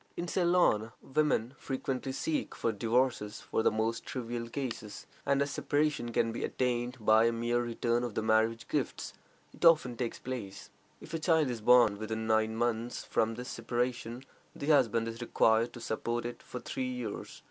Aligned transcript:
In 0.17 0.27
Ceylon, 0.27 0.93
women 1.03 1.53
frequently 1.59 2.11
seek 2.11 2.55
for 2.55 2.71
divorces 2.71 3.39
for 3.41 3.61
the 3.61 3.69
most 3.69 4.03
trivial 4.03 4.49
causes, 4.49 5.05
and 5.27 5.43
as 5.43 5.51
separation 5.51 6.11
can 6.11 6.31
be 6.31 6.43
attained 6.43 6.97
by 6.99 7.25
a 7.25 7.31
mere 7.31 7.61
return 7.61 8.03
of 8.03 8.15
the 8.15 8.23
marriage 8.23 8.67
gifts, 8.67 9.13
it 9.53 9.63
often 9.63 9.95
takes 9.95 10.17
place. 10.17 10.71
If 11.01 11.13
a 11.13 11.19
child 11.19 11.51
is 11.51 11.61
born 11.61 11.99
within 11.99 12.25
nine 12.25 12.55
months 12.55 13.03
from 13.05 13.35
this 13.35 13.49
separation, 13.49 14.23
the 14.55 14.65
husband 14.69 15.07
is 15.07 15.21
required 15.21 15.71
to 15.73 15.79
support 15.79 16.25
it 16.25 16.41
for 16.41 16.59
three 16.59 16.89
years. 16.89 17.39